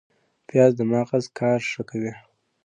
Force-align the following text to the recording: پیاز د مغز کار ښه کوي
پیاز 0.47 0.71
د 0.77 0.81
مغز 0.91 1.23
کار 1.39 1.59
ښه 1.71 1.83
کوي 1.89 2.13